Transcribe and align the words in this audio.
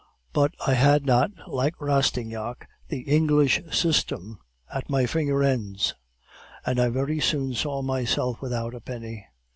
"But 0.33 0.55
I 0.65 0.73
had 0.73 1.05
not, 1.05 1.29
like 1.47 1.79
Rastignac, 1.79 2.67
the 2.87 3.01
'English 3.07 3.61
system' 3.71 4.39
at 4.73 4.89
my 4.89 5.05
finger 5.05 5.43
ends, 5.43 5.93
and 6.65 6.79
I 6.79 6.89
very 6.89 7.19
soon 7.19 7.53
saw 7.53 7.83
myself 7.83 8.41
without 8.41 8.73
a 8.73 8.81
penny. 8.81 9.27